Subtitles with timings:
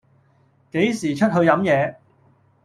[0.71, 1.99] 幾時出去飲野